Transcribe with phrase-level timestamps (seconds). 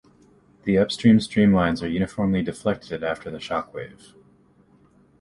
[0.63, 4.15] The upstream streamlines are uniformly deflected after the shock wave.